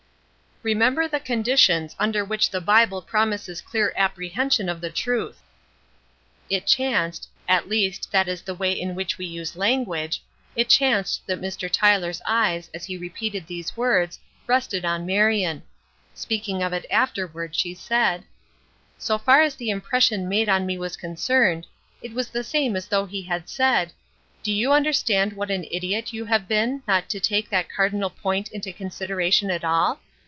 "Remember 0.63 1.07
the 1.07 1.19
conditions 1.19 1.95
under 1.97 2.23
which 2.23 2.51
the 2.51 2.61
Bible 2.61 3.01
promise 3.01 3.49
clear 3.61 3.91
apprehension 3.97 4.69
of 4.69 4.79
the 4.79 4.91
truth." 4.91 5.41
It 6.51 6.67
chanced 6.67 7.27
at 7.47 7.67
least 7.67 8.11
that 8.11 8.27
is 8.27 8.43
the 8.43 8.53
way 8.53 8.71
in 8.71 8.93
which 8.93 9.17
we 9.17 9.25
use 9.25 9.55
language 9.55 10.21
it 10.55 10.69
chanced 10.69 11.25
that 11.25 11.41
Mr. 11.41 11.67
Tyler's 11.67 12.21
eyes 12.27 12.69
as 12.75 12.85
he 12.85 12.95
repeated 12.95 13.47
these 13.47 13.75
words 13.75 14.19
rested 14.45 14.85
on 14.85 15.03
Marion. 15.03 15.63
Speaking 16.13 16.61
of 16.61 16.73
it 16.73 16.85
afterward 16.91 17.55
she 17.55 17.73
said: 17.73 18.23
"So 18.99 19.17
far 19.17 19.41
as 19.41 19.55
the 19.55 19.71
impression 19.71 20.29
made 20.29 20.47
on 20.47 20.67
me 20.67 20.77
was 20.77 20.95
concerned, 20.95 21.65
it 22.03 22.13
was 22.13 22.29
the 22.29 22.43
same 22.43 22.75
as 22.75 22.85
though 22.85 23.07
he 23.07 23.23
had 23.23 23.49
said: 23.49 23.93
'Do 24.43 24.53
you 24.53 24.71
understand 24.73 25.33
what 25.33 25.49
an 25.49 25.65
idiot 25.71 26.13
you 26.13 26.25
have 26.25 26.47
been 26.47 26.83
not 26.87 27.09
to 27.09 27.19
take 27.19 27.49
that 27.49 27.67
cardinal 27.67 28.11
point 28.11 28.51
into 28.51 28.71
consideration 28.71 29.49
at 29.49 29.63
all? 29.65 29.99